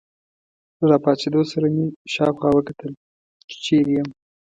له 0.79 0.85
راپاڅېدو 0.91 1.41
سره 1.51 1.67
مې 1.75 1.85
شاوخوا 2.13 2.49
وکتل، 2.53 2.91
چې 3.49 3.55
چیرې 3.65 3.91
یم. 3.97 4.09